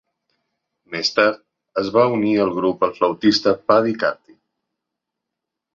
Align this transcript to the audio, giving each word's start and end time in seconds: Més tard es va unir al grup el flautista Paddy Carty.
Més 0.95 1.11
tard 1.17 1.43
es 1.83 1.91
va 1.97 2.07
unir 2.15 2.33
al 2.45 2.49
grup 2.57 2.89
el 2.89 2.97
flautista 2.97 3.55
Paddy 3.69 3.95
Carty. 4.07 4.39